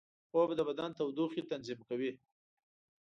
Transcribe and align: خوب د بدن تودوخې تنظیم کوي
خوب 0.29 0.49
د 0.57 0.61
بدن 0.69 0.89
تودوخې 0.97 1.41
تنظیم 1.51 1.79
کوي 1.89 2.11